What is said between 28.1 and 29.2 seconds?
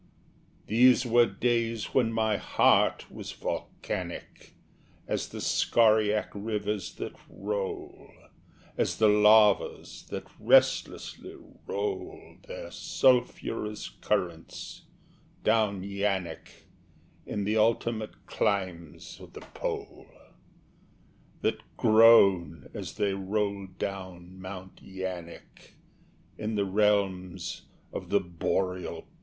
boreal pole.